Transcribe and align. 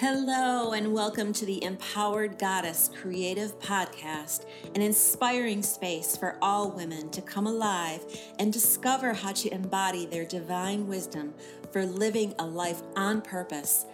Hello, 0.00 0.72
and 0.72 0.94
welcome 0.94 1.30
to 1.34 1.44
the 1.44 1.62
Empowered 1.62 2.38
Goddess 2.38 2.88
Creative 3.02 3.60
Podcast, 3.60 4.46
an 4.74 4.80
inspiring 4.80 5.62
space 5.62 6.16
for 6.16 6.38
all 6.40 6.70
women 6.70 7.10
to 7.10 7.20
come 7.20 7.46
alive 7.46 8.02
and 8.38 8.50
discover 8.50 9.12
how 9.12 9.32
to 9.32 9.52
embody 9.52 10.06
their 10.06 10.24
divine 10.24 10.88
wisdom 10.88 11.34
for 11.70 11.84
living 11.84 12.34
a 12.38 12.46
life 12.46 12.80
on 12.96 13.20
purpose, 13.20 13.84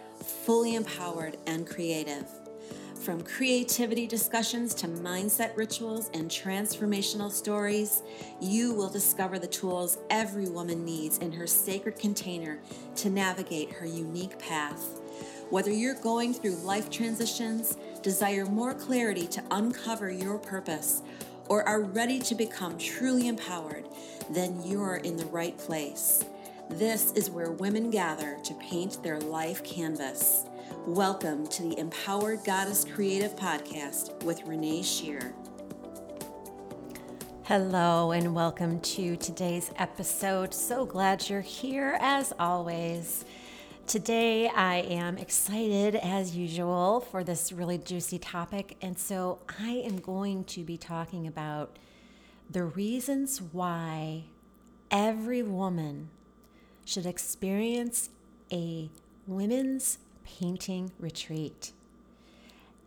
fully 0.45 0.75
empowered 0.75 1.35
and 1.45 1.67
creative. 1.67 2.25
From 2.95 3.21
creativity 3.21 4.07
discussions 4.07 4.73
to 4.75 4.87
mindset 4.87 5.57
rituals 5.57 6.09
and 6.13 6.31
transformational 6.31 7.29
stories, 7.29 8.01
you 8.39 8.73
will 8.73 8.89
discover 8.89 9.39
the 9.39 9.47
tools 9.47 9.97
every 10.09 10.47
woman 10.47 10.85
needs 10.85 11.17
in 11.17 11.33
her 11.33 11.47
sacred 11.47 11.99
container 11.99 12.59
to 12.95 13.09
navigate 13.09 13.73
her 13.73 13.85
unique 13.85 14.39
path. 14.39 15.01
Whether 15.49 15.71
you're 15.71 15.95
going 15.95 16.33
through 16.33 16.57
life 16.57 16.89
transitions, 16.89 17.77
desire 18.01 18.45
more 18.45 18.73
clarity 18.73 19.25
to 19.27 19.43
uncover 19.51 20.11
your 20.11 20.37
purpose, 20.37 21.03
or 21.47 21.63
are 21.63 21.83
ready 21.83 22.19
to 22.19 22.35
become 22.35 22.77
truly 22.77 23.29
empowered, 23.29 23.87
then 24.29 24.61
you're 24.65 24.97
in 24.97 25.15
the 25.15 25.25
right 25.27 25.57
place. 25.57 26.21
This 26.71 27.13
is 27.13 27.29
where 27.29 27.51
women 27.51 27.89
gather 27.89 28.37
to 28.43 28.53
paint 28.55 29.01
their 29.03 29.21
life 29.21 29.63
canvas. 29.63 30.43
Welcome 30.85 31.47
to 31.47 31.63
the 31.63 31.79
Empowered 31.79 32.43
Goddess 32.43 32.83
Creative 32.83 33.33
Podcast 33.33 34.21
with 34.25 34.43
Renee 34.43 34.83
Shear. 34.83 35.33
Hello, 37.43 38.11
and 38.11 38.35
welcome 38.35 38.81
to 38.81 39.15
today's 39.15 39.71
episode. 39.77 40.53
So 40.53 40.85
glad 40.85 41.29
you're 41.29 41.39
here 41.39 41.97
as 42.01 42.33
always. 42.37 43.23
Today, 43.87 44.49
I 44.49 44.79
am 44.79 45.17
excited 45.17 45.95
as 45.95 46.35
usual 46.35 46.99
for 46.99 47.23
this 47.23 47.53
really 47.53 47.77
juicy 47.77 48.19
topic. 48.19 48.75
And 48.81 48.99
so, 48.99 49.39
I 49.61 49.69
am 49.69 49.99
going 49.99 50.43
to 50.43 50.65
be 50.65 50.75
talking 50.75 51.25
about 51.25 51.79
the 52.49 52.65
reasons 52.65 53.41
why 53.41 54.25
every 54.91 55.41
woman 55.41 56.09
should 56.83 57.05
experience 57.05 58.09
a 58.51 58.89
women's 59.25 59.99
painting 60.25 60.91
retreat 60.99 61.71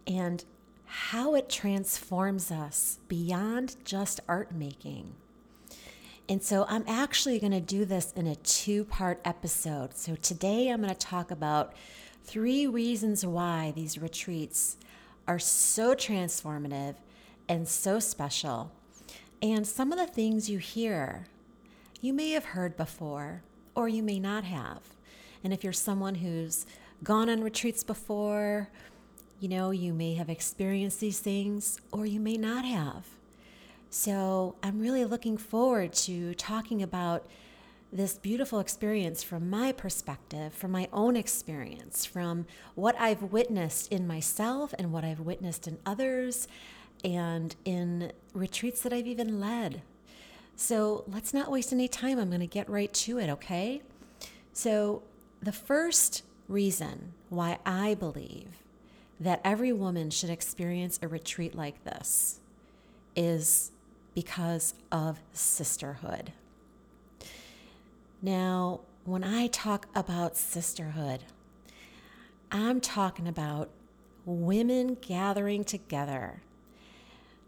and 0.07 0.45
how 0.85 1.35
it 1.35 1.49
transforms 1.49 2.51
us 2.51 2.99
beyond 3.09 3.77
just 3.87 4.21
art 4.29 4.53
making. 4.53 5.15
And 6.31 6.41
so 6.41 6.65
I'm 6.69 6.85
actually 6.87 7.41
going 7.41 7.51
to 7.51 7.61
do 7.61 7.85
this 7.85 8.13
in 8.13 8.29
a 8.29 8.37
two 8.37 8.85
part 8.85 9.21
episode. 9.25 9.97
So 9.97 10.15
today 10.15 10.69
I'm 10.69 10.81
going 10.81 10.95
to 10.95 10.99
talk 10.99 11.33
about 11.33 11.75
three 12.23 12.69
reasons 12.69 13.27
why 13.27 13.73
these 13.75 13.99
retreats 13.99 14.77
are 15.27 15.41
so 15.41 15.93
transformative 15.93 16.95
and 17.49 17.67
so 17.67 17.99
special. 17.99 18.71
And 19.43 19.67
some 19.67 19.91
of 19.91 19.99
the 19.99 20.07
things 20.07 20.49
you 20.49 20.59
hear, 20.59 21.27
you 22.01 22.13
may 22.13 22.31
have 22.31 22.45
heard 22.45 22.77
before, 22.77 23.43
or 23.75 23.89
you 23.89 24.05
may 24.05 24.21
not 24.21 24.45
have. 24.45 24.83
And 25.43 25.53
if 25.53 25.65
you're 25.65 25.73
someone 25.73 26.15
who's 26.15 26.65
gone 27.03 27.29
on 27.29 27.43
retreats 27.43 27.83
before, 27.83 28.69
you 29.41 29.49
know, 29.49 29.73
you 29.73 29.93
may 29.93 30.15
have 30.15 30.31
experienced 30.31 31.01
these 31.01 31.19
things, 31.19 31.81
or 31.91 32.07
you 32.07 32.21
may 32.21 32.37
not 32.37 32.65
have. 32.65 33.20
So 33.91 34.55
I'm 34.63 34.79
really 34.79 35.05
looking 35.05 35.37
forward 35.37 35.93
to 35.95 36.33
talking 36.35 36.81
about 36.81 37.27
this 37.93 38.17
beautiful 38.17 38.61
experience 38.61 39.25
from 39.25 39.51
my 39.51 39.73
perspective, 39.73 40.55
from 40.55 40.71
my 40.71 40.89
own 40.93 41.17
experience, 41.17 42.07
from 42.07 42.47
what 42.77 42.95
I've 43.01 43.25
witnessed 43.25 43.93
in 43.93 44.07
myself 44.07 44.73
and 44.79 44.93
what 44.93 45.05
I've 45.05 45.19
witnessed 45.19 45.67
in 45.67 45.79
others, 45.85 46.47
and 47.03 47.57
in 47.65 48.13
retreats 48.33 48.81
that 48.83 48.93
I've 48.93 49.09
even 49.09 49.41
led. 49.41 49.83
So 50.55 51.03
let's 51.09 51.35
not 51.35 51.51
waste 51.51 51.73
any 51.73 51.89
time. 51.89 52.21
I'm 52.21 52.29
going 52.29 52.41
to 52.41 52.47
get 52.47 52.71
right 52.71 52.93
to 52.93 53.19
it, 53.19 53.29
okay? 53.29 53.83
So, 54.53 55.03
the 55.43 55.53
first 55.53 56.23
reason 56.49 57.15
why 57.31 57.59
I 57.65 57.95
believe 57.95 58.59
that 59.19 59.41
every 59.43 59.73
woman 59.73 60.11
should 60.11 60.29
experience 60.29 60.99
a 61.03 61.09
retreat 61.09 61.55
like 61.55 61.83
this 61.85 62.41
is 63.17 63.73
because 64.15 64.75
of 64.91 65.21
sisterhood. 65.33 66.33
Now, 68.23 68.81
when 69.05 69.25
I 69.25 69.47
talk 69.47 69.87
about 69.95 70.37
sisterhood, 70.37 71.21
I'm 72.53 72.81
talking 72.81 73.27
about 73.27 73.71
women 74.27 74.99
gathering 75.01 75.65
together 75.65 76.43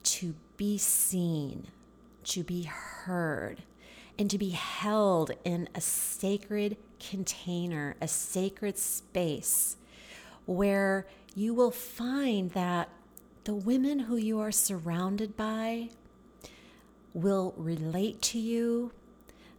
to 0.04 0.34
be 0.56 0.78
seen, 0.78 1.66
to 2.24 2.42
be 2.42 2.62
heard, 2.62 3.62
and 4.18 4.30
to 4.30 4.38
be 4.38 4.50
held 4.50 5.32
in 5.44 5.68
a 5.74 5.80
sacred 5.80 6.76
container, 7.00 7.96
a 8.00 8.08
sacred 8.08 8.78
space 8.78 9.76
where 10.46 11.06
you 11.34 11.54
will 11.54 11.70
find 11.70 12.50
that 12.52 12.88
the 13.44 13.54
women 13.54 14.00
who 14.00 14.16
you 14.16 14.38
are 14.40 14.52
surrounded 14.52 15.36
by 15.36 15.88
will 17.14 17.54
relate 17.56 18.22
to 18.22 18.38
you. 18.38 18.92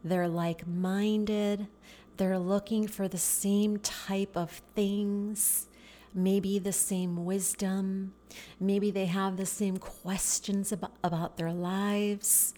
They're 0.03 0.27
like 0.27 0.67
minded. 0.67 1.67
They're 2.17 2.39
looking 2.39 2.87
for 2.87 3.07
the 3.07 3.17
same 3.17 3.77
type 3.79 4.35
of 4.35 4.61
things, 4.75 5.67
maybe 6.13 6.59
the 6.59 6.73
same 6.73 7.25
wisdom. 7.25 8.13
Maybe 8.59 8.91
they 8.91 9.07
have 9.07 9.37
the 9.37 9.45
same 9.45 9.77
questions 9.77 10.71
about, 10.71 10.93
about 11.03 11.37
their 11.37 11.51
lives 11.51 12.53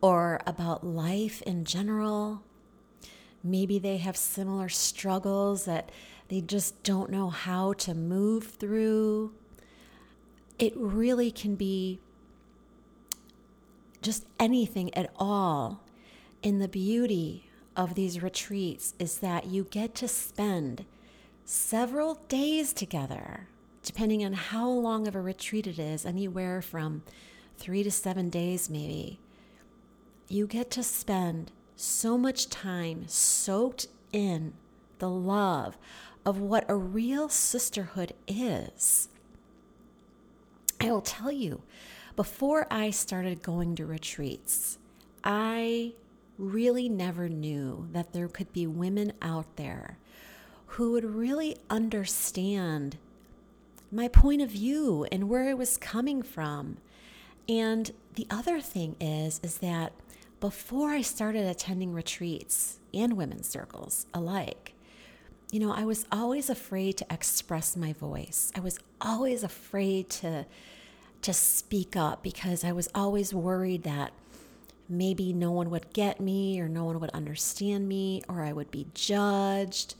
or 0.00 0.40
about 0.46 0.86
life 0.86 1.42
in 1.42 1.64
general. 1.64 2.42
Maybe 3.42 3.78
they 3.78 3.98
have 3.98 4.16
similar 4.16 4.70
struggles 4.70 5.66
that 5.66 5.90
they 6.28 6.40
just 6.40 6.82
don't 6.82 7.10
know 7.10 7.28
how 7.28 7.74
to 7.74 7.94
move 7.94 8.44
through. 8.46 9.32
It 10.58 10.72
really 10.76 11.30
can 11.30 11.54
be 11.56 12.00
just 14.04 14.26
anything 14.38 14.94
at 14.94 15.10
all. 15.16 15.80
in 16.42 16.58
the 16.58 16.68
beauty 16.68 17.50
of 17.74 17.94
these 17.94 18.22
retreats 18.22 18.94
is 18.98 19.18
that 19.18 19.46
you 19.46 19.64
get 19.64 19.94
to 19.96 20.06
spend 20.06 20.84
several 21.44 22.16
days 22.28 22.72
together, 22.72 23.48
depending 23.82 24.24
on 24.24 24.34
how 24.34 24.68
long 24.68 25.08
of 25.08 25.14
a 25.14 25.20
retreat 25.20 25.66
it 25.66 25.78
is, 25.78 26.04
anywhere 26.04 26.60
from 26.60 27.02
three 27.56 27.82
to 27.82 27.90
seven 27.90 28.28
days, 28.28 28.68
maybe. 28.68 29.18
You 30.28 30.46
get 30.46 30.70
to 30.72 30.82
spend 30.82 31.50
so 31.76 32.16
much 32.18 32.48
time 32.50 33.04
soaked 33.08 33.86
in 34.12 34.52
the 34.98 35.10
love 35.10 35.76
of 36.24 36.38
what 36.38 36.64
a 36.68 36.76
real 36.76 37.28
sisterhood 37.28 38.12
is. 38.28 39.08
I 40.80 40.90
will 40.90 41.00
tell 41.00 41.32
you, 41.32 41.62
before 42.16 42.66
I 42.70 42.90
started 42.90 43.42
going 43.42 43.74
to 43.76 43.86
retreats, 43.86 44.78
I 45.22 45.94
really 46.38 46.88
never 46.88 47.28
knew 47.28 47.88
that 47.92 48.12
there 48.12 48.28
could 48.28 48.52
be 48.52 48.66
women 48.66 49.12
out 49.22 49.56
there 49.56 49.98
who 50.66 50.92
would 50.92 51.04
really 51.04 51.56
understand 51.70 52.96
my 53.90 54.08
point 54.08 54.42
of 54.42 54.50
view 54.50 55.06
and 55.12 55.28
where 55.28 55.48
I 55.48 55.54
was 55.54 55.76
coming 55.76 56.22
from. 56.22 56.78
And 57.48 57.92
the 58.14 58.26
other 58.30 58.60
thing 58.60 58.96
is 59.00 59.40
is 59.42 59.58
that 59.58 59.92
before 60.40 60.90
I 60.90 61.02
started 61.02 61.46
attending 61.46 61.92
retreats 61.92 62.78
and 62.92 63.16
women's 63.16 63.48
circles 63.48 64.06
alike, 64.12 64.74
you 65.50 65.60
know, 65.60 65.72
I 65.72 65.84
was 65.84 66.06
always 66.10 66.50
afraid 66.50 66.96
to 66.98 67.06
express 67.08 67.76
my 67.76 67.92
voice. 67.92 68.50
I 68.56 68.60
was 68.60 68.78
always 69.00 69.44
afraid 69.44 70.10
to 70.10 70.46
to 71.24 71.32
speak 71.32 71.96
up 71.96 72.22
because 72.22 72.64
I 72.64 72.72
was 72.72 72.88
always 72.94 73.34
worried 73.34 73.82
that 73.82 74.12
maybe 74.88 75.32
no 75.32 75.50
one 75.50 75.70
would 75.70 75.92
get 75.92 76.20
me 76.20 76.60
or 76.60 76.68
no 76.68 76.84
one 76.84 77.00
would 77.00 77.10
understand 77.10 77.88
me 77.88 78.22
or 78.28 78.42
I 78.42 78.52
would 78.52 78.70
be 78.70 78.86
judged 78.94 79.94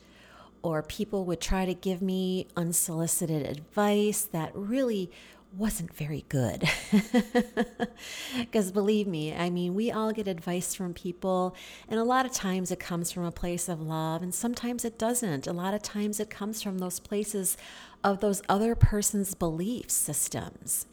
or 0.63 0.83
people 0.83 1.25
would 1.25 1.41
try 1.41 1.67
to 1.67 1.75
give 1.75 2.01
me 2.01 2.47
unsolicited 2.57 3.47
advice 3.47 4.23
that 4.23 4.51
really 4.55 5.11
wasn't 5.57 5.95
very 5.95 6.25
good. 6.29 6.69
Because 8.37 8.73
believe 8.73 9.07
me, 9.07 9.35
I 9.35 9.51
mean, 9.51 9.75
we 9.75 9.91
all 9.91 10.13
get 10.13 10.29
advice 10.29 10.75
from 10.75 10.95
people, 10.95 11.57
and 11.89 11.99
a 11.99 12.05
lot 12.05 12.27
of 12.27 12.33
times 12.33 12.71
it 12.71 12.79
comes 12.81 13.11
from 13.11 13.25
a 13.25 13.33
place 13.33 13.69
of 13.69 13.81
love, 13.81 14.23
and 14.23 14.35
sometimes 14.35 14.85
it 14.85 14.99
doesn't. 14.99 15.47
A 15.47 15.53
lot 15.53 15.75
of 15.75 15.83
times 15.83 16.21
it 16.21 16.31
comes 16.31 16.63
from 16.63 16.79
those 16.79 17.01
places 17.01 17.57
of 18.03 18.21
those 18.21 18.43
other 18.49 18.75
person's 18.75 19.35
belief 19.35 19.91
systems. 19.91 20.87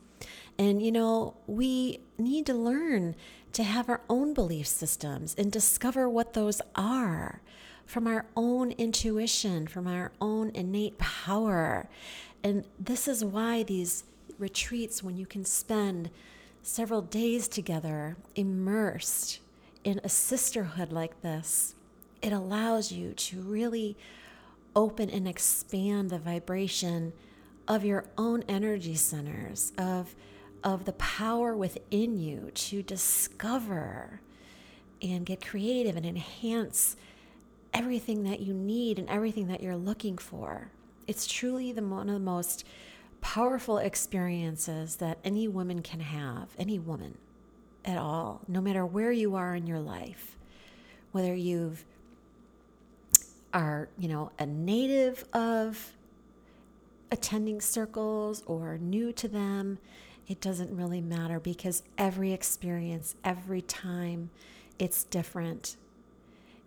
And, 0.62 0.80
you 0.80 0.92
know, 0.92 1.34
we 1.48 2.02
need 2.20 2.46
to 2.46 2.54
learn 2.54 3.16
to 3.54 3.64
have 3.64 3.90
our 3.90 4.02
own 4.08 4.36
belief 4.36 4.68
systems 4.68 5.34
and 5.36 5.52
discover 5.52 6.08
what 6.08 6.34
those 6.34 6.62
are 6.76 7.42
from 7.88 8.06
our 8.06 8.28
own 8.38 8.70
intuition, 8.74 9.66
from 9.66 9.88
our 9.88 10.12
own 10.22 10.52
innate 10.54 11.00
power. 11.00 11.90
And 12.44 12.66
this 12.80 13.08
is 13.08 13.26
why 13.26 13.64
these 13.64 14.04
retreats, 14.38 15.02
when 15.02 15.18
you 15.18 15.26
can 15.26 15.46
spend 15.46 16.12
several 16.62 17.02
days 17.02 17.48
together 17.48 18.16
immersed 18.36 19.40
in 19.84 20.00
a 20.04 20.10
sisterhood 20.10 20.92
like 20.92 21.24
this, 21.24 21.74
it 22.22 22.34
allows 22.34 22.92
you 22.92 23.14
to 23.14 23.42
really 23.42 23.98
open 24.76 25.10
and 25.10 25.28
expand 25.28 26.12
the 26.12 26.20
vibration 26.20 27.14
of 27.68 27.84
your 27.84 28.06
own 28.16 28.44
energy 28.48 28.94
centers, 28.94 29.74
of, 29.76 30.14
of 30.64 30.86
the 30.86 30.94
power 30.94 31.56
within 31.56 32.18
you 32.18 32.52
to 32.54 32.84
discover 32.84 34.22
and 35.02 35.26
get 35.26 35.46
creative 35.46 35.96
and 35.96 36.06
enhance 36.06 36.96
everything 37.74 38.24
that 38.24 38.40
you 38.40 38.54
need 38.54 39.00
and 39.00 39.10
everything 39.10 39.48
that 39.48 39.62
you're 39.62 39.76
looking 39.76 40.18
for. 40.18 40.72
It's 41.08 41.26
truly 41.26 41.72
the 41.72 41.82
one 41.82 42.10
of 42.10 42.14
the 42.14 42.20
most 42.20 42.66
powerful 43.22 43.78
experiences 43.78 44.98
that 44.98 45.18
any 45.24 45.48
woman 45.48 45.82
can 45.82 46.00
have, 46.00 46.50
any 46.58 46.80
woman 46.80 47.18
at 47.86 47.98
all, 47.98 48.42
no 48.48 48.62
matter 48.62 48.86
where 48.86 49.12
you 49.12 49.36
are 49.36 49.56
in 49.56 49.66
your 49.66 49.80
life, 49.80 50.38
whether 51.12 51.34
you've 51.34 51.86
are, 53.54 53.90
you 53.98 54.08
know, 54.08 54.32
a 54.40 54.46
native 54.46 55.26
of 55.34 55.92
attending 57.12 57.60
circles 57.60 58.44
or 58.46 58.78
new 58.78 59.12
to 59.12 59.28
them, 59.28 59.78
it 60.28 60.42
doesn't 60.42 60.76
really 60.76 61.02
matter 61.02 61.40
because 61.40 61.84
every 61.98 62.32
experience, 62.32 63.16
every 63.24 63.62
time, 63.62 64.30
it's 64.80 65.04
different. 65.04 65.76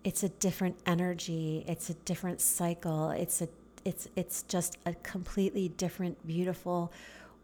It's 0.03 0.23
a 0.23 0.29
different 0.29 0.77
energy, 0.87 1.65
it's 1.67 1.89
a 1.91 1.95
different 1.95 2.41
cycle, 2.41 3.11
it's 3.11 3.41
a 3.41 3.49
it's 3.85 4.09
it's 4.17 4.43
just 4.45 4.79
a 4.87 4.95
completely 4.95 5.69
different 5.69 6.27
beautiful 6.27 6.93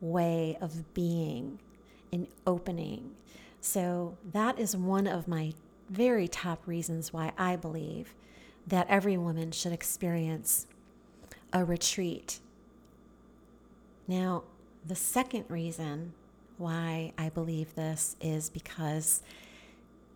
way 0.00 0.56
of 0.60 0.92
being 0.94 1.58
and 2.12 2.26
opening. 2.46 3.12
So 3.60 4.16
that 4.32 4.58
is 4.58 4.76
one 4.76 5.06
of 5.06 5.28
my 5.28 5.52
very 5.88 6.28
top 6.28 6.66
reasons 6.66 7.12
why 7.12 7.32
I 7.36 7.56
believe 7.56 8.14
that 8.66 8.86
every 8.88 9.16
woman 9.16 9.50
should 9.52 9.72
experience 9.72 10.66
a 11.52 11.64
retreat. 11.64 12.40
Now, 14.06 14.44
the 14.87 14.94
second 14.94 15.44
reason 15.49 16.15
why 16.59 17.12
I 17.17 17.29
believe 17.29 17.75
this 17.75 18.17
is 18.21 18.50
because 18.50 19.23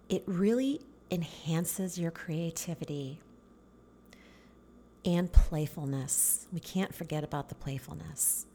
it 0.08 0.22
really 0.26 0.80
enhances 1.10 1.98
your 1.98 2.10
creativity 2.10 3.18
and 5.04 5.32
playfulness. 5.32 6.46
We 6.52 6.60
can't 6.60 6.94
forget 6.94 7.24
about 7.24 7.48
the 7.48 7.54
playfulness. 7.54 8.46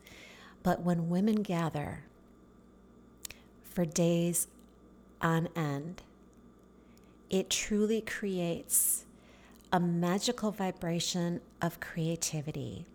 But 0.64 0.82
when 0.82 1.10
women 1.10 1.38
gather 1.38 2.04
for 3.64 3.86
days 3.86 4.48
on 5.22 5.48
end, 5.56 6.02
it 7.30 7.50
truly 7.50 8.02
creates 8.02 9.06
a 9.72 9.80
magical 9.80 10.52
vibration 10.52 11.42
of 11.62 11.80
creativity. 11.80 12.86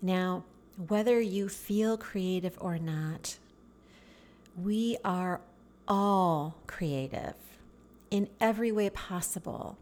Now, 0.00 0.44
whether 0.86 1.20
you 1.20 1.48
feel 1.48 1.96
creative 1.96 2.56
or 2.60 2.78
not, 2.78 3.38
we 4.56 4.96
are 5.04 5.40
all 5.88 6.56
creative 6.66 7.34
in 8.10 8.28
every 8.40 8.70
way 8.70 8.88
possible. 8.90 9.76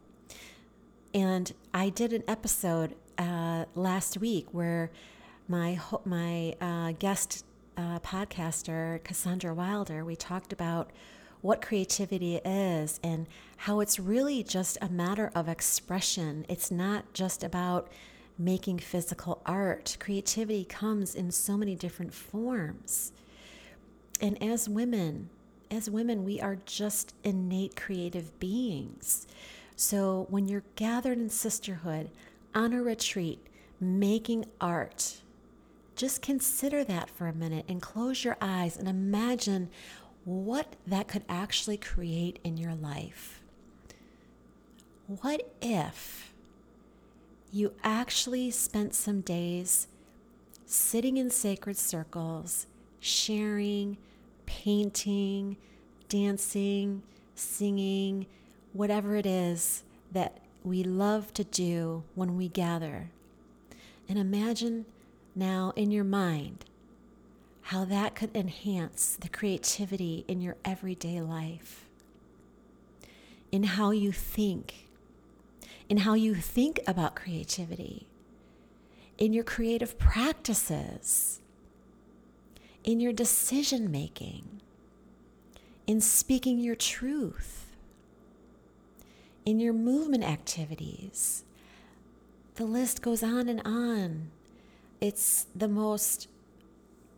And 1.13 1.53
I 1.73 1.89
did 1.89 2.13
an 2.13 2.23
episode 2.27 2.95
uh, 3.17 3.65
last 3.75 4.17
week 4.17 4.47
where 4.51 4.91
my 5.47 5.79
my 6.03 6.55
uh, 6.59 6.93
guest 6.99 7.45
uh, 7.77 7.99
podcaster 7.99 9.03
Cassandra 9.03 9.53
Wilder, 9.53 10.03
we 10.03 10.15
talked 10.15 10.51
about 10.51 10.89
what 11.41 11.61
creativity 11.61 12.37
is 12.37 12.99
and 13.03 13.27
how 13.57 13.79
it's 13.79 13.99
really 13.99 14.43
just 14.43 14.77
a 14.81 14.89
matter 14.89 15.31
of 15.35 15.47
expression. 15.47 16.45
It's 16.49 16.71
not 16.71 17.13
just 17.13 17.43
about 17.43 17.89
making 18.37 18.79
physical 18.79 19.41
art. 19.45 19.97
Creativity 19.99 20.63
comes 20.65 21.15
in 21.15 21.31
so 21.31 21.57
many 21.57 21.75
different 21.75 22.13
forms. 22.13 23.11
And 24.21 24.41
as 24.41 24.69
women, 24.69 25.29
as 25.69 25.89
women, 25.89 26.23
we 26.23 26.39
are 26.39 26.57
just 26.65 27.13
innate 27.23 27.75
creative 27.75 28.39
beings. 28.39 29.27
So 29.75 30.25
when 30.29 30.47
you're 30.47 30.63
gathered 30.75 31.17
in 31.17 31.29
sisterhood 31.29 32.09
on 32.55 32.73
a 32.73 32.81
retreat, 32.81 33.45
making 33.79 34.45
art, 34.59 35.17
just 35.95 36.21
consider 36.21 36.83
that 36.83 37.09
for 37.09 37.27
a 37.27 37.33
minute 37.33 37.65
and 37.67 37.81
close 37.81 38.23
your 38.23 38.37
eyes 38.41 38.77
and 38.77 38.87
imagine 38.87 39.69
what 40.25 40.75
that 40.85 41.07
could 41.07 41.23
actually 41.29 41.77
create 41.77 42.39
in 42.43 42.57
your 42.57 42.75
life. 42.75 43.41
What 45.07 45.53
if 45.61 46.33
you 47.51 47.73
actually 47.83 48.51
spent 48.51 48.93
some 48.93 49.21
days 49.21 49.87
sitting 50.65 51.17
in 51.17 51.29
sacred 51.29 51.77
circles, 51.77 52.67
sharing, 52.99 53.97
painting, 54.45 55.57
dancing, 56.09 57.01
singing, 57.35 58.25
whatever 58.73 59.15
it 59.15 59.25
is 59.25 59.83
that 60.11 60.39
we 60.63 60.83
love 60.83 61.33
to 61.33 61.43
do 61.43 62.03
when 62.15 62.35
we 62.35 62.49
gather. 62.49 63.09
And 64.09 64.17
imagine 64.17 64.85
now 65.35 65.71
in 65.75 65.91
your 65.91 66.03
mind 66.03 66.65
how 67.63 67.85
that 67.85 68.15
could 68.15 68.35
enhance 68.35 69.17
the 69.19 69.29
creativity 69.29 70.25
in 70.27 70.41
your 70.41 70.55
everyday 70.63 71.21
life, 71.21 71.85
in 73.51 73.63
how 73.63 73.91
you 73.91 74.11
think, 74.11 74.86
in 75.89 75.97
how 75.97 76.13
you 76.13 76.35
think 76.35 76.79
about 76.87 77.15
creativity, 77.15 78.07
in 79.17 79.33
your 79.33 79.43
creative 79.43 79.97
practices, 79.97 81.39
in 82.83 82.99
your 82.99 83.13
decision 83.13 83.89
making, 83.89 84.61
in 85.85 86.01
speaking 86.01 86.59
your 86.59 86.75
truth 86.75 87.67
in 89.47 89.61
your 89.61 89.71
movement 89.71 90.25
activities. 90.25 91.45
The 92.55 92.65
list 92.65 93.01
goes 93.01 93.23
on 93.23 93.47
and 93.47 93.61
on. 93.63 94.29
It's 94.99 95.45
the 95.55 95.69
most, 95.69 96.27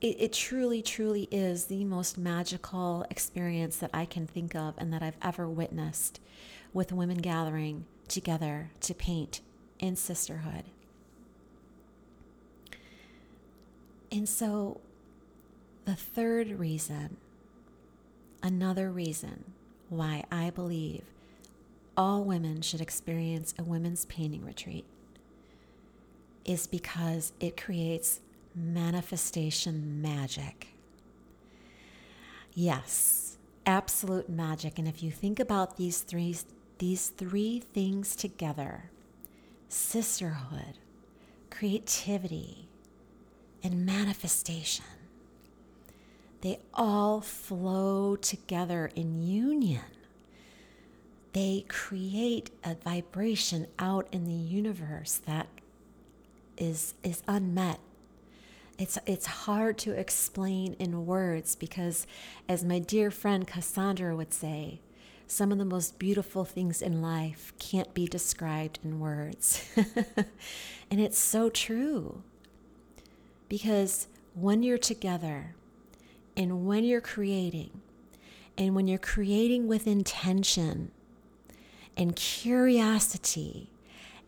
it, 0.01 0.15
it, 0.19 0.33
truly, 0.33 0.81
truly 0.81 1.27
is 1.29 1.65
the 1.65 1.83
most 1.83 2.17
magical 2.17 3.05
experience 3.09 3.77
that 3.77 3.89
I 3.93 4.05
can 4.05 4.27
think 4.27 4.55
of 4.55 4.75
and 4.77 4.93
that 4.93 5.03
I've 5.03 5.17
ever 5.21 5.47
witnessed 5.47 6.21
with 6.73 6.91
women 6.91 7.17
gathering 7.17 7.85
together 8.07 8.71
to 8.81 8.93
paint 8.93 9.41
in 9.77 9.95
sisterhood. 9.95 10.63
And 14.11 14.27
so, 14.27 14.79
the 15.85 15.95
third 15.95 16.59
reason, 16.59 17.17
another 18.41 18.89
reason 18.89 19.53
why 19.89 20.23
I 20.31 20.49
believe 20.49 21.03
all 21.97 22.23
women 22.23 22.61
should 22.61 22.81
experience 22.81 23.53
a 23.59 23.63
women's 23.63 24.05
painting 24.05 24.45
retreat 24.45 24.85
is 26.45 26.65
because 26.65 27.33
it 27.39 27.61
creates 27.61 28.21
manifestation 28.59 30.01
magic. 30.01 30.67
Yes, 32.53 33.37
absolute 33.65 34.29
magic. 34.29 34.77
And 34.79 34.87
if 34.87 35.01
you 35.01 35.11
think 35.11 35.39
about 35.39 35.77
these 35.77 36.01
three 36.01 36.35
these 36.77 37.09
three 37.09 37.59
things 37.59 38.15
together, 38.15 38.89
sisterhood, 39.67 40.77
creativity, 41.49 42.69
and 43.61 43.85
manifestation, 43.85 44.85
they 46.41 46.59
all 46.73 47.19
flow 47.19 48.15
together 48.15 48.89
in 48.95 49.21
union 49.21 49.81
they 51.33 51.65
create 51.67 52.49
a 52.63 52.75
vibration 52.75 53.67
out 53.77 54.07
in 54.11 54.25
the 54.25 54.33
universe 54.33 55.21
that 55.25 55.47
is 56.57 56.93
is 57.03 57.21
unmet 57.27 57.79
it's 58.79 58.97
it's 59.05 59.25
hard 59.25 59.77
to 59.77 59.91
explain 59.91 60.73
in 60.79 61.05
words 61.05 61.55
because 61.55 62.07
as 62.47 62.63
my 62.63 62.79
dear 62.79 63.11
friend 63.11 63.45
Cassandra 63.45 64.15
would 64.15 64.33
say 64.33 64.81
some 65.27 65.51
of 65.51 65.59
the 65.59 65.65
most 65.65 65.99
beautiful 65.99 66.45
things 66.45 66.81
in 66.81 67.01
life 67.01 67.53
can't 67.59 67.93
be 67.93 68.07
described 68.07 68.79
in 68.83 68.99
words 68.99 69.69
and 69.75 70.99
it's 70.99 71.19
so 71.19 71.49
true 71.49 72.23
because 73.47 74.07
when 74.33 74.63
you're 74.63 74.77
together 74.77 75.55
and 76.35 76.65
when 76.65 76.83
you're 76.83 77.01
creating 77.01 77.81
and 78.57 78.75
when 78.75 78.87
you're 78.87 78.97
creating 78.97 79.67
with 79.67 79.87
intention 79.87 80.91
and 81.97 82.15
curiosity 82.15 83.69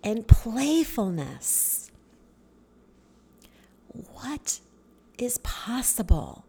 and 0.03 0.27
playfulness. 0.27 1.90
What 3.93 4.60
is 5.17 5.38
possible? 5.39 6.45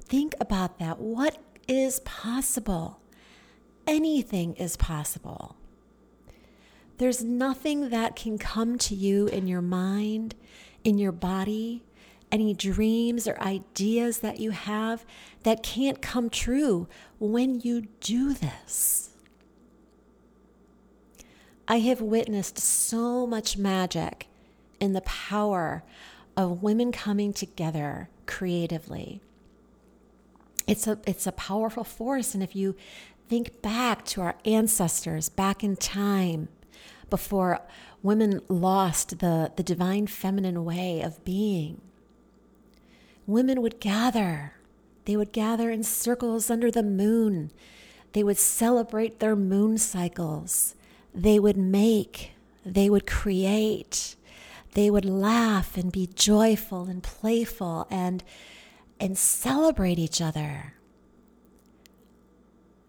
Think 0.00 0.34
about 0.40 0.78
that. 0.78 0.98
What 0.98 1.38
is 1.66 2.00
possible? 2.00 3.00
Anything 3.86 4.54
is 4.54 4.76
possible. 4.76 5.56
There's 6.98 7.22
nothing 7.22 7.90
that 7.90 8.16
can 8.16 8.38
come 8.38 8.76
to 8.78 8.94
you 8.94 9.26
in 9.28 9.46
your 9.46 9.62
mind, 9.62 10.34
in 10.82 10.98
your 10.98 11.12
body, 11.12 11.84
any 12.30 12.54
dreams 12.54 13.26
or 13.26 13.40
ideas 13.40 14.18
that 14.18 14.40
you 14.40 14.50
have 14.50 15.04
that 15.44 15.62
can't 15.62 16.02
come 16.02 16.28
true 16.28 16.88
when 17.18 17.60
you 17.60 17.82
do 18.00 18.34
this. 18.34 19.10
I 21.66 21.80
have 21.80 22.00
witnessed 22.00 22.58
so 22.58 23.26
much 23.26 23.56
magic 23.56 24.26
in 24.80 24.92
the 24.92 25.00
power 25.02 25.82
of 26.36 26.62
women 26.62 26.92
coming 26.92 27.32
together 27.32 28.08
creatively. 28.26 29.20
It's 30.66 30.86
a 30.86 30.98
it's 31.06 31.26
a 31.26 31.32
powerful 31.32 31.84
force 31.84 32.34
and 32.34 32.42
if 32.42 32.54
you 32.54 32.76
think 33.28 33.62
back 33.62 34.04
to 34.06 34.20
our 34.20 34.36
ancestors 34.44 35.28
back 35.28 35.64
in 35.64 35.76
time 35.76 36.48
before 37.10 37.60
women 38.02 38.40
lost 38.48 39.18
the, 39.18 39.52
the 39.56 39.62
divine 39.62 40.06
feminine 40.06 40.64
way 40.64 41.00
of 41.00 41.24
being 41.24 41.80
women 43.28 43.60
would 43.60 43.78
gather. 43.78 44.54
They 45.04 45.16
would 45.16 45.32
gather 45.32 45.70
in 45.70 45.84
circles 45.84 46.50
under 46.50 46.70
the 46.70 46.82
moon. 46.82 47.52
They 48.14 48.24
would 48.24 48.38
celebrate 48.38 49.20
their 49.20 49.36
moon 49.36 49.78
cycles. 49.78 50.74
They 51.14 51.38
would 51.38 51.56
make. 51.56 52.32
They 52.64 52.90
would 52.90 53.06
create. 53.06 54.16
They 54.78 54.90
would 54.90 55.04
laugh 55.04 55.76
and 55.76 55.90
be 55.90 56.06
joyful 56.06 56.84
and 56.84 57.02
playful 57.02 57.88
and, 57.90 58.22
and 59.00 59.18
celebrate 59.18 59.98
each 59.98 60.20
other. 60.20 60.74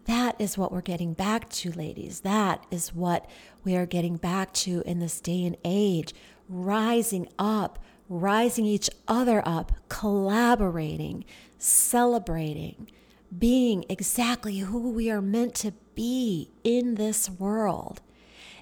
That 0.04 0.36
is 0.38 0.56
what 0.56 0.70
we're 0.70 0.82
getting 0.82 1.14
back 1.14 1.48
to, 1.48 1.72
ladies. 1.72 2.20
That 2.20 2.64
is 2.70 2.94
what 2.94 3.28
we 3.64 3.74
are 3.74 3.86
getting 3.86 4.18
back 4.18 4.52
to 4.52 4.84
in 4.86 5.00
this 5.00 5.20
day 5.20 5.44
and 5.44 5.56
age. 5.64 6.14
Rising 6.48 7.26
up, 7.40 7.80
rising 8.08 8.66
each 8.66 8.88
other 9.08 9.42
up, 9.44 9.72
collaborating, 9.88 11.24
celebrating, 11.58 12.88
being 13.36 13.84
exactly 13.88 14.58
who 14.58 14.90
we 14.90 15.10
are 15.10 15.20
meant 15.20 15.56
to 15.56 15.72
be 15.96 16.52
in 16.62 16.94
this 16.94 17.28
world. 17.28 18.00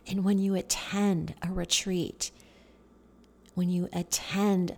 And 0.06 0.24
when 0.24 0.38
you 0.38 0.54
attend 0.54 1.34
a 1.42 1.52
retreat, 1.52 2.30
when 3.58 3.68
you 3.68 3.88
attend 3.92 4.76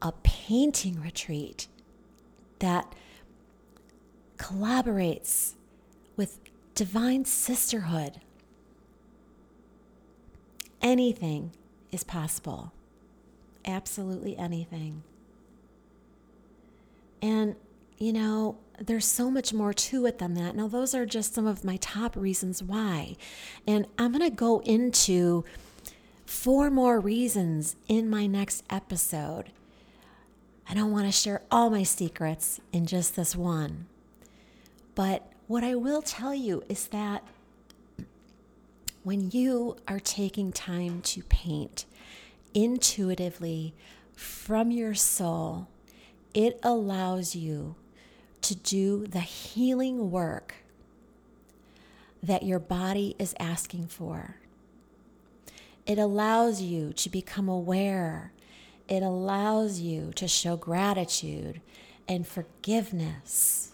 a 0.00 0.12
painting 0.22 1.00
retreat 1.00 1.66
that 2.60 2.94
collaborates 4.36 5.54
with 6.16 6.38
divine 6.74 7.24
sisterhood, 7.24 8.20
anything 10.80 11.50
is 11.90 12.04
possible 12.04 12.72
absolutely 13.64 14.36
anything. 14.36 15.02
And, 17.20 17.56
you 17.98 18.12
know, 18.12 18.58
there's 18.78 19.06
so 19.06 19.30
much 19.30 19.52
more 19.52 19.72
to 19.72 20.06
it 20.06 20.18
than 20.18 20.34
that. 20.34 20.56
Now, 20.56 20.66
those 20.66 20.94
are 20.94 21.06
just 21.06 21.34
some 21.34 21.46
of 21.46 21.64
my 21.64 21.76
top 21.76 22.16
reasons 22.16 22.62
why. 22.62 23.16
And 23.66 23.86
I'm 23.98 24.12
going 24.12 24.28
to 24.28 24.34
go 24.34 24.60
into 24.60 25.44
four 26.32 26.70
more 26.70 26.98
reasons 26.98 27.76
in 27.88 28.08
my 28.08 28.26
next 28.26 28.64
episode. 28.70 29.52
I 30.68 30.72
don't 30.74 30.90
want 30.90 31.04
to 31.04 31.12
share 31.12 31.42
all 31.52 31.68
my 31.68 31.82
secrets 31.82 32.58
in 32.72 32.86
just 32.86 33.14
this 33.14 33.36
one. 33.36 33.86
But 34.94 35.30
what 35.46 35.62
I 35.62 35.74
will 35.74 36.00
tell 36.00 36.34
you 36.34 36.64
is 36.68 36.88
that 36.88 37.22
when 39.04 39.30
you 39.30 39.76
are 39.86 40.00
taking 40.00 40.52
time 40.52 41.02
to 41.02 41.22
paint, 41.24 41.84
intuitively 42.54 43.74
from 44.16 44.70
your 44.70 44.94
soul, 44.94 45.68
it 46.32 46.58
allows 46.62 47.36
you 47.36 47.76
to 48.40 48.56
do 48.56 49.06
the 49.06 49.20
healing 49.20 50.10
work 50.10 50.54
that 52.22 52.42
your 52.42 52.58
body 52.58 53.14
is 53.18 53.34
asking 53.38 53.86
for. 53.86 54.36
It 55.86 55.98
allows 55.98 56.62
you 56.62 56.92
to 56.94 57.08
become 57.10 57.48
aware. 57.48 58.32
It 58.88 59.02
allows 59.02 59.80
you 59.80 60.12
to 60.16 60.28
show 60.28 60.56
gratitude 60.56 61.60
and 62.08 62.26
forgiveness. 62.26 63.72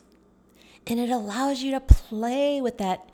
And 0.87 0.99
it 0.99 1.11
allows 1.11 1.63
you 1.63 1.71
to 1.73 1.81
play 1.81 2.61
with 2.61 2.79
that 2.79 3.11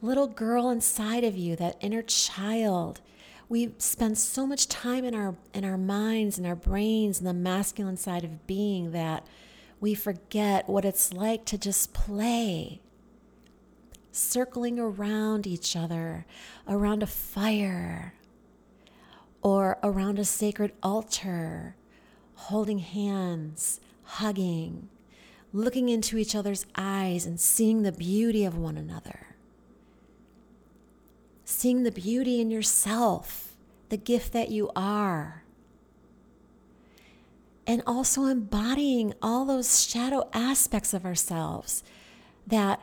little 0.00 0.28
girl 0.28 0.70
inside 0.70 1.24
of 1.24 1.36
you, 1.36 1.56
that 1.56 1.76
inner 1.80 2.02
child 2.02 3.00
we 3.48 3.72
spend 3.78 4.18
so 4.18 4.46
much 4.46 4.68
time 4.68 5.04
in 5.04 5.14
our 5.14 5.36
in 5.54 5.64
our 5.64 5.78
minds 5.78 6.38
and 6.38 6.46
our 6.46 6.56
brains 6.56 7.18
and 7.18 7.26
the 7.26 7.34
masculine 7.34 7.96
side 7.96 8.24
of 8.24 8.46
being 8.46 8.90
that 8.92 9.26
we 9.80 9.94
forget 9.94 10.68
what 10.68 10.84
it's 10.84 11.12
like 11.12 11.44
to 11.44 11.58
just 11.58 11.92
play 11.92 12.80
circling 14.10 14.78
around 14.78 15.46
each 15.46 15.76
other 15.76 16.26
around 16.66 17.02
a 17.02 17.06
fire 17.06 18.14
or 19.46 19.78
around 19.82 20.18
a 20.18 20.24
sacred 20.24 20.72
altar 20.82 21.76
holding 22.34 22.80
hands 22.80 23.80
hugging 24.02 24.88
looking 25.52 25.88
into 25.88 26.18
each 26.18 26.34
other's 26.34 26.66
eyes 26.74 27.24
and 27.26 27.38
seeing 27.38 27.82
the 27.82 27.92
beauty 27.92 28.44
of 28.44 28.56
one 28.56 28.76
another 28.76 29.36
seeing 31.46 31.84
the 31.84 31.92
beauty 31.92 32.40
in 32.40 32.50
yourself, 32.50 33.56
the 33.88 33.96
gift 33.96 34.32
that 34.32 34.50
you 34.50 34.70
are. 34.74 35.44
And 37.66 37.82
also 37.86 38.24
embodying 38.24 39.14
all 39.22 39.44
those 39.44 39.88
shadow 39.88 40.28
aspects 40.32 40.92
of 40.92 41.04
ourselves 41.04 41.84
that 42.46 42.80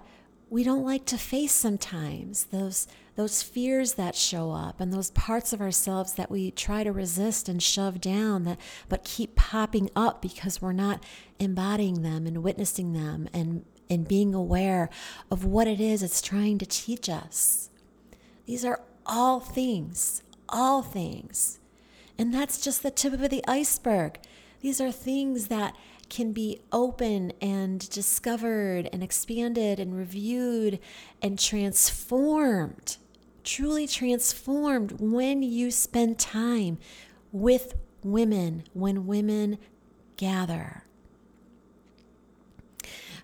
we 0.49 0.63
don't 0.63 0.85
like 0.85 1.05
to 1.05 1.17
face 1.17 1.51
sometimes, 1.51 2.45
those, 2.45 2.87
those 3.15 3.43
fears 3.43 3.93
that 3.93 4.15
show 4.15 4.51
up 4.51 4.79
and 4.79 4.91
those 4.91 5.11
parts 5.11 5.53
of 5.53 5.61
ourselves 5.61 6.13
that 6.13 6.31
we 6.31 6.51
try 6.51 6.83
to 6.83 6.91
resist 6.91 7.47
and 7.47 7.61
shove 7.61 8.01
down 8.01 8.43
that 8.43 8.59
but 8.89 9.03
keep 9.03 9.35
popping 9.35 9.89
up 9.95 10.21
because 10.21 10.61
we're 10.61 10.73
not 10.73 11.03
embodying 11.39 12.01
them 12.01 12.25
and 12.25 12.43
witnessing 12.43 12.93
them 12.93 13.27
and, 13.33 13.65
and 13.89 14.07
being 14.07 14.33
aware 14.33 14.89
of 15.29 15.45
what 15.45 15.67
it 15.67 15.79
is 15.79 16.01
it's 16.01 16.21
trying 16.21 16.57
to 16.57 16.65
teach 16.65 17.07
us. 17.07 17.69
These 18.45 18.65
are 18.65 18.81
all 19.05 19.39
things, 19.39 20.23
all 20.49 20.81
things. 20.81 21.59
And 22.17 22.33
that's 22.33 22.61
just 22.61 22.83
the 22.83 22.91
tip 22.91 23.13
of 23.13 23.29
the 23.29 23.43
iceberg. 23.47 24.19
These 24.61 24.79
are 24.79 24.91
things 24.91 25.47
that 25.47 25.75
can 26.09 26.31
be 26.31 26.61
open 26.71 27.33
and 27.41 27.89
discovered 27.89 28.87
and 28.93 29.03
expanded 29.03 29.79
and 29.79 29.97
reviewed 29.97 30.79
and 31.21 31.39
transformed, 31.39 32.97
truly 33.43 33.87
transformed 33.87 34.99
when 34.99 35.43
you 35.43 35.71
spend 35.71 36.19
time 36.19 36.77
with 37.31 37.75
women, 38.03 38.63
when 38.73 39.07
women 39.07 39.57
gather. 40.17 40.83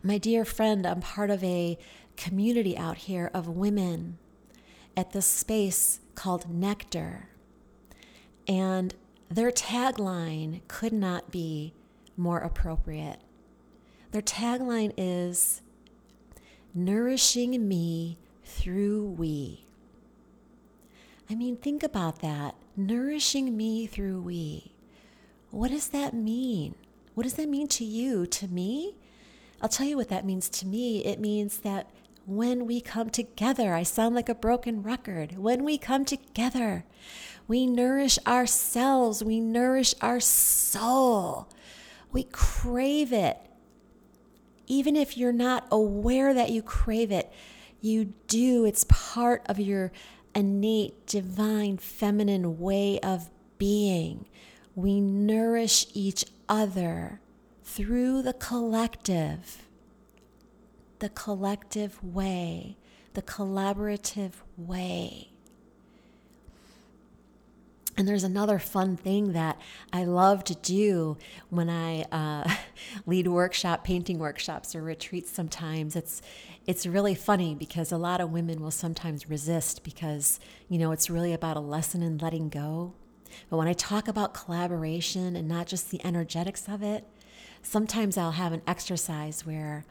My 0.01 0.17
dear 0.17 0.45
friend, 0.45 0.85
I'm 0.85 1.01
part 1.01 1.29
of 1.29 1.43
a 1.43 1.77
community 2.15 2.77
out 2.77 2.97
here 2.97 3.29
of 3.33 3.47
women 3.47 4.17
at 4.95 5.11
this 5.11 5.25
space 5.25 5.99
called 6.15 6.49
Nectar. 6.49 7.29
And 8.47 8.95
their 9.29 9.51
tagline 9.51 10.61
could 10.67 10.93
not 10.93 11.31
be 11.31 11.73
more 12.17 12.39
appropriate. 12.39 13.19
Their 14.11 14.21
tagline 14.21 14.93
is 14.97 15.61
Nourishing 16.73 17.67
Me 17.67 18.17
Through 18.43 19.15
We. 19.17 19.65
I 21.29 21.35
mean, 21.35 21.57
think 21.57 21.83
about 21.83 22.19
that. 22.19 22.55
Nourishing 22.75 23.55
me 23.55 23.85
through 23.85 24.21
we. 24.21 24.73
What 25.51 25.71
does 25.71 25.89
that 25.89 26.13
mean? 26.13 26.75
What 27.13 27.23
does 27.23 27.35
that 27.35 27.49
mean 27.49 27.67
to 27.69 27.85
you? 27.85 28.25
To 28.25 28.47
me? 28.47 28.95
I'll 29.61 29.69
tell 29.69 29.85
you 29.85 29.97
what 29.97 30.09
that 30.09 30.25
means 30.25 30.49
to 30.49 30.65
me. 30.65 31.05
It 31.05 31.19
means 31.19 31.59
that 31.59 31.89
when 32.29 32.67
we 32.67 32.79
come 32.79 33.09
together. 33.09 33.73
I 33.73 33.83
sound 33.83 34.13
like 34.13 34.29
a 34.29 34.35
broken 34.35 34.83
record. 34.83 35.37
When 35.37 35.63
we 35.63 35.77
come 35.79 36.05
together, 36.05 36.85
we 37.47 37.65
nourish 37.65 38.19
ourselves, 38.27 39.23
we 39.23 39.39
nourish 39.39 39.95
our 39.99 40.19
soul, 40.19 41.49
we 42.11 42.23
crave 42.23 43.11
it. 43.11 43.37
Even 44.67 44.95
if 44.95 45.17
you're 45.17 45.31
not 45.31 45.67
aware 45.71 46.33
that 46.35 46.51
you 46.51 46.61
crave 46.61 47.11
it, 47.11 47.33
you 47.81 48.13
do. 48.27 48.65
It's 48.65 48.85
part 48.87 49.41
of 49.47 49.59
your 49.59 49.91
innate, 50.39 51.05
divine, 51.05 51.77
feminine 51.77 52.59
way 52.59 52.97
of 53.01 53.29
being. 53.57 54.25
We 54.73 55.01
nourish 55.01 55.85
each 55.93 56.23
other 56.47 57.19
through 57.61 58.21
the 58.21 58.31
collective, 58.31 59.65
the 60.99 61.09
collective 61.09 62.01
way, 62.01 62.77
the 63.15 63.21
collaborative 63.21 64.31
way. 64.55 65.31
And 67.99 68.07
there's 68.07 68.23
another 68.23 68.59
fun 68.59 68.95
thing 68.95 69.33
that 69.33 69.59
I 69.91 70.05
love 70.05 70.45
to 70.45 70.55
do 70.55 71.17
when 71.49 71.69
I 71.69 72.03
uh, 72.03 72.49
lead 73.05 73.27
workshop, 73.27 73.83
painting 73.83 74.19
workshops 74.19 74.73
or 74.73 74.81
retreats. 74.81 75.29
Sometimes 75.31 75.97
it's 75.97 76.21
it's 76.65 76.85
really 76.85 77.13
funny 77.13 77.55
because 77.55 77.91
a 77.91 77.97
lot 77.97 78.21
of 78.21 78.31
women 78.31 78.61
will 78.61 78.71
sometimes 78.71 79.29
resist 79.29 79.83
because 79.83 80.39
you 80.69 80.77
know 80.77 80.93
it's 80.93 81.09
really 81.09 81.33
about 81.33 81.57
a 81.57 81.59
lesson 81.59 82.01
in 82.01 82.17
letting 82.19 82.47
go. 82.47 82.93
But 83.49 83.57
when 83.57 83.67
I 83.67 83.73
talk 83.73 84.07
about 84.07 84.33
collaboration 84.33 85.35
and 85.35 85.49
not 85.49 85.67
just 85.67 85.91
the 85.91 86.03
energetics 86.05 86.69
of 86.69 86.81
it, 86.81 87.03
sometimes 87.63 88.17
I'll 88.17 88.31
have 88.31 88.53
an 88.53 88.61
exercise 88.65 89.45
where 89.45 89.83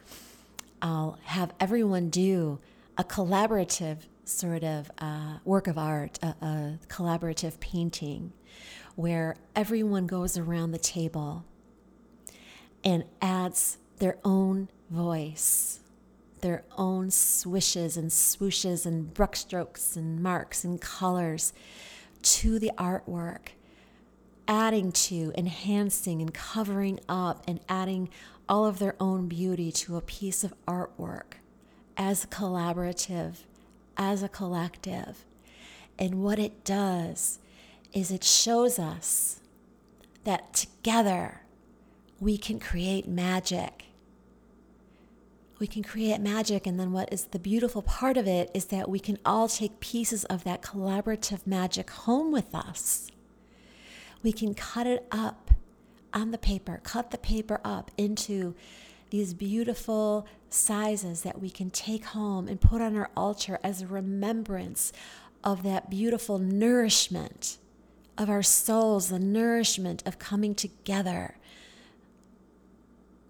I'll 0.80 1.18
have 1.24 1.52
everyone 1.60 2.08
do 2.08 2.58
a 2.96 3.04
collaborative 3.04 4.06
sort 4.28 4.62
of 4.62 4.90
uh, 4.98 5.38
work 5.44 5.66
of 5.66 5.78
art, 5.78 6.18
a, 6.22 6.34
a 6.40 6.78
collaborative 6.88 7.58
painting, 7.60 8.32
where 8.94 9.36
everyone 9.56 10.06
goes 10.06 10.36
around 10.36 10.72
the 10.72 10.78
table 10.78 11.44
and 12.84 13.04
adds 13.20 13.78
their 13.98 14.18
own 14.24 14.68
voice, 14.90 15.80
their 16.40 16.64
own 16.76 17.10
swishes 17.10 17.96
and 17.96 18.10
swooshes 18.10 18.86
and 18.86 19.12
brushstrokes 19.12 19.96
and 19.96 20.22
marks 20.22 20.64
and 20.64 20.80
colors 20.80 21.52
to 22.22 22.58
the 22.58 22.70
artwork, 22.76 23.48
adding 24.46 24.92
to, 24.92 25.32
enhancing, 25.36 26.20
and 26.20 26.32
covering 26.32 27.00
up 27.08 27.42
and 27.46 27.60
adding 27.68 28.08
all 28.48 28.66
of 28.66 28.78
their 28.78 28.96
own 28.98 29.28
beauty 29.28 29.70
to 29.70 29.96
a 29.96 30.00
piece 30.00 30.42
of 30.42 30.54
artwork 30.66 31.34
as 31.96 32.24
a 32.24 32.28
collaborative 32.28 33.34
as 33.98 34.22
a 34.22 34.28
collective. 34.28 35.26
And 35.98 36.22
what 36.22 36.38
it 36.38 36.64
does 36.64 37.40
is 37.92 38.10
it 38.10 38.22
shows 38.24 38.78
us 38.78 39.40
that 40.24 40.54
together 40.54 41.42
we 42.20 42.38
can 42.38 42.60
create 42.60 43.08
magic. 43.08 43.86
We 45.58 45.66
can 45.66 45.82
create 45.82 46.20
magic, 46.20 46.66
and 46.66 46.78
then 46.78 46.92
what 46.92 47.12
is 47.12 47.24
the 47.24 47.38
beautiful 47.38 47.82
part 47.82 48.16
of 48.16 48.28
it 48.28 48.50
is 48.54 48.66
that 48.66 48.88
we 48.88 49.00
can 49.00 49.18
all 49.24 49.48
take 49.48 49.80
pieces 49.80 50.24
of 50.26 50.44
that 50.44 50.62
collaborative 50.62 51.46
magic 51.46 51.90
home 51.90 52.30
with 52.30 52.54
us. 52.54 53.10
We 54.22 54.32
can 54.32 54.54
cut 54.54 54.86
it 54.86 55.06
up 55.10 55.50
on 56.14 56.30
the 56.30 56.38
paper, 56.38 56.80
cut 56.84 57.10
the 57.10 57.18
paper 57.18 57.60
up 57.64 57.90
into 57.96 58.54
these 59.10 59.34
beautiful 59.34 60.26
sizes 60.50 61.22
that 61.22 61.40
we 61.40 61.50
can 61.50 61.70
take 61.70 62.06
home 62.06 62.48
and 62.48 62.60
put 62.60 62.80
on 62.80 62.96
our 62.96 63.10
altar 63.16 63.58
as 63.62 63.82
a 63.82 63.86
remembrance 63.86 64.92
of 65.44 65.62
that 65.62 65.90
beautiful 65.90 66.38
nourishment 66.38 67.58
of 68.16 68.28
our 68.28 68.42
souls, 68.42 69.08
the 69.08 69.18
nourishment 69.18 70.02
of 70.04 70.18
coming 70.18 70.54
together, 70.54 71.36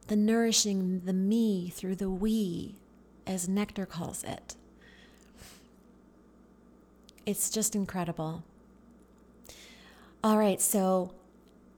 the 0.06 0.16
nourishing 0.16 1.02
the 1.04 1.12
me 1.12 1.68
through 1.68 1.94
the 1.94 2.10
we, 2.10 2.74
as 3.26 3.48
Nectar 3.48 3.84
calls 3.84 4.24
it. 4.24 4.56
It's 7.26 7.50
just 7.50 7.74
incredible. 7.74 8.42
All 10.24 10.38
right, 10.38 10.60
so 10.60 11.12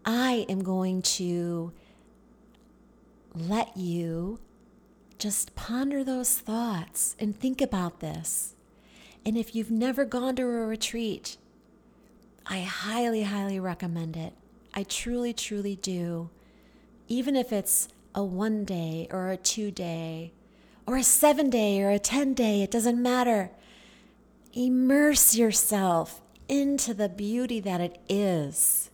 I 0.04 0.46
am 0.48 0.62
going 0.62 1.02
to 1.02 1.72
let 3.34 3.76
you 3.76 4.40
just 5.18 5.54
ponder 5.54 6.02
those 6.02 6.38
thoughts 6.38 7.14
and 7.18 7.38
think 7.38 7.60
about 7.60 8.00
this. 8.00 8.54
And 9.24 9.36
if 9.36 9.54
you've 9.54 9.70
never 9.70 10.04
gone 10.04 10.36
to 10.36 10.42
a 10.42 10.66
retreat, 10.66 11.36
I 12.46 12.60
highly, 12.60 13.22
highly 13.24 13.60
recommend 13.60 14.16
it. 14.16 14.32
I 14.72 14.82
truly, 14.84 15.32
truly 15.32 15.76
do. 15.76 16.30
Even 17.08 17.36
if 17.36 17.52
it's 17.52 17.88
a 18.14 18.24
one 18.24 18.64
day 18.64 19.06
or 19.10 19.30
a 19.30 19.36
two 19.36 19.70
day 19.70 20.32
or 20.86 20.96
a 20.96 21.02
seven 21.02 21.50
day 21.50 21.80
or 21.82 21.90
a 21.90 21.98
10 21.98 22.34
day, 22.34 22.62
it 22.62 22.70
doesn't 22.70 23.00
matter. 23.00 23.50
Immerse 24.52 25.36
yourself 25.36 26.20
into 26.48 26.92
the 26.92 27.08
beauty 27.08 27.60
that 27.60 27.80
it 27.80 28.00
is. 28.08 28.90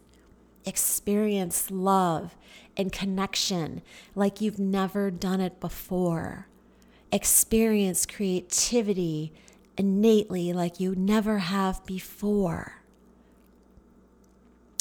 Experience 0.66 1.70
love 1.70 2.36
and 2.76 2.92
connection 2.92 3.82
like 4.14 4.40
you've 4.40 4.58
never 4.58 5.10
done 5.10 5.40
it 5.40 5.60
before. 5.60 6.48
Experience 7.12 8.04
creativity 8.04 9.32
innately 9.78 10.52
like 10.52 10.80
you 10.80 10.94
never 10.94 11.38
have 11.38 11.84
before. 11.86 12.82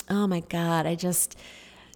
Oh 0.10 0.28
my 0.28 0.42
God, 0.42 0.86
I 0.86 0.96
just, 0.96 1.38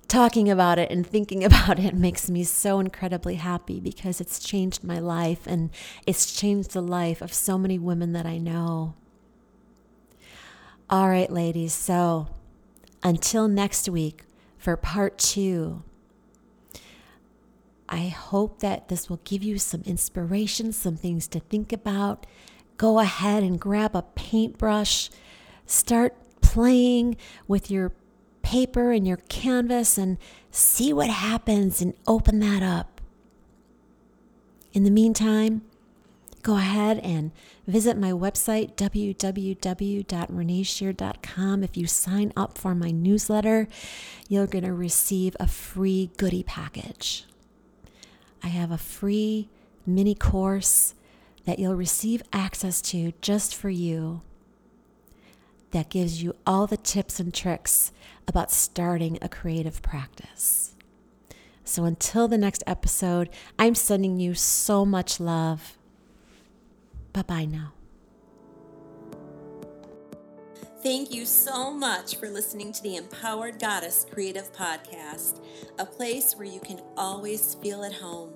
talking 0.09 0.49
about 0.49 0.79
it 0.79 0.91
and 0.91 1.07
thinking 1.07 1.43
about 1.45 1.79
it 1.79 1.93
makes 1.93 2.29
me 2.29 2.43
so 2.43 2.79
incredibly 2.79 3.35
happy 3.35 3.79
because 3.79 4.19
it's 4.19 4.39
changed 4.39 4.83
my 4.83 4.99
life 4.99 5.47
and 5.47 5.69
it's 6.05 6.33
changed 6.33 6.71
the 6.71 6.81
life 6.81 7.21
of 7.21 7.33
so 7.33 7.57
many 7.57 7.79
women 7.79 8.11
that 8.11 8.25
I 8.25 8.37
know. 8.37 8.95
All 10.89 11.07
right, 11.07 11.31
ladies, 11.31 11.73
so 11.73 12.27
until 13.03 13.47
next 13.47 13.87
week 13.89 14.23
for 14.57 14.75
part 14.75 15.17
two 15.17 15.83
I 17.91 18.09
hope 18.09 18.59
that 18.59 18.87
this 18.87 19.09
will 19.09 19.19
give 19.23 19.41
you 19.41 19.57
some 19.57 19.81
inspiration, 19.81 20.71
some 20.71 20.95
things 20.95 21.27
to 21.29 21.39
think 21.39 21.73
about. 21.73 22.27
Go 22.77 22.99
ahead 22.99 23.41
and 23.41 23.59
grab 23.59 23.95
a 23.95 24.03
paintbrush, 24.03 25.09
start 25.65 26.15
playing 26.39 27.17
with 27.47 27.71
your 27.71 27.91
paper 28.43 28.91
and 28.91 29.07
your 29.07 29.17
canvas 29.17 29.97
and 29.97 30.19
see 30.51 30.93
what 30.93 31.09
happens 31.09 31.81
and 31.81 31.95
open 32.05 32.39
that 32.39 32.61
up. 32.61 33.01
In 34.71 34.83
the 34.83 34.91
meantime, 34.91 35.63
go 36.43 36.57
ahead 36.57 36.99
and 36.99 37.31
visit 37.67 37.97
my 37.97 38.11
website, 38.11 38.75
www.reneeshear.com. 38.75 41.63
If 41.63 41.77
you 41.77 41.87
sign 41.87 42.33
up 42.35 42.57
for 42.57 42.75
my 42.75 42.91
newsletter, 42.91 43.67
you're 44.27 44.47
going 44.47 44.63
to 44.63 44.73
receive 44.73 45.37
a 45.39 45.47
free 45.47 46.11
goodie 46.17 46.43
package. 46.43 47.25
I 48.43 48.47
have 48.47 48.71
a 48.71 48.77
free 48.77 49.49
mini 49.85 50.15
course 50.15 50.95
that 51.45 51.59
you'll 51.59 51.75
receive 51.75 52.23
access 52.31 52.81
to 52.81 53.13
just 53.21 53.55
for 53.55 53.69
you 53.69 54.21
that 55.71 55.89
gives 55.89 56.21
you 56.21 56.35
all 56.45 56.67
the 56.67 56.77
tips 56.77 57.19
and 57.19 57.33
tricks 57.33 57.91
about 58.27 58.51
starting 58.51 59.17
a 59.21 59.29
creative 59.29 59.81
practice. 59.81 60.75
So 61.63 61.85
until 61.85 62.27
the 62.27 62.37
next 62.37 62.63
episode, 62.65 63.29
I'm 63.57 63.75
sending 63.75 64.19
you 64.19 64.33
so 64.33 64.85
much 64.85 65.19
love. 65.19 65.77
Bye 67.13 67.23
bye 67.23 67.45
now. 67.45 67.73
Thank 70.81 71.13
you 71.13 71.25
so 71.25 71.73
much 71.73 72.15
for 72.15 72.29
listening 72.29 72.71
to 72.71 72.81
the 72.81 72.95
Empowered 72.95 73.59
Goddess 73.59 74.05
Creative 74.09 74.49
Podcast, 74.53 75.41
a 75.77 75.85
place 75.85 76.37
where 76.37 76.47
you 76.47 76.61
can 76.61 76.79
always 76.95 77.55
feel 77.55 77.83
at 77.83 77.91
home. 77.91 78.31